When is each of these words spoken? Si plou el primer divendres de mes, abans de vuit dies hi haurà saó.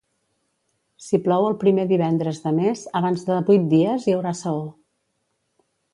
Si 1.07 1.17
plou 1.27 1.49
el 1.49 1.57
primer 1.65 1.85
divendres 1.91 2.41
de 2.45 2.55
mes, 2.61 2.83
abans 3.01 3.27
de 3.29 3.37
vuit 3.51 3.69
dies 3.75 4.09
hi 4.09 4.17
haurà 4.17 4.37
saó. 4.41 4.65